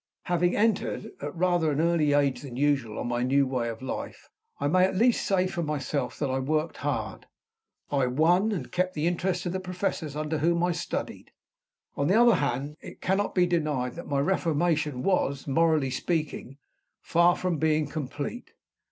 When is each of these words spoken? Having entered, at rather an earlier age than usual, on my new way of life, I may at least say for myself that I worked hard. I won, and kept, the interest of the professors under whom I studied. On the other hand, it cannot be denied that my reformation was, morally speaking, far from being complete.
Having 0.23 0.55
entered, 0.55 1.11
at 1.21 1.35
rather 1.35 1.69
an 1.71 1.79
earlier 1.79 2.17
age 2.17 2.41
than 2.41 2.57
usual, 2.57 2.97
on 2.97 3.07
my 3.07 3.21
new 3.21 3.45
way 3.45 3.69
of 3.69 3.83
life, 3.83 4.31
I 4.59 4.67
may 4.67 4.83
at 4.83 4.95
least 4.95 5.23
say 5.23 5.45
for 5.45 5.61
myself 5.61 6.17
that 6.17 6.31
I 6.31 6.39
worked 6.39 6.77
hard. 6.77 7.27
I 7.91 8.07
won, 8.07 8.51
and 8.51 8.71
kept, 8.71 8.95
the 8.95 9.05
interest 9.05 9.45
of 9.45 9.51
the 9.53 9.59
professors 9.59 10.15
under 10.15 10.39
whom 10.39 10.63
I 10.63 10.71
studied. 10.71 11.29
On 11.95 12.07
the 12.07 12.19
other 12.19 12.37
hand, 12.37 12.77
it 12.81 12.99
cannot 12.99 13.35
be 13.35 13.45
denied 13.45 13.93
that 13.93 14.07
my 14.09 14.19
reformation 14.19 15.03
was, 15.03 15.45
morally 15.47 15.91
speaking, 15.91 16.57
far 16.99 17.35
from 17.35 17.59
being 17.59 17.85
complete. 17.87 18.53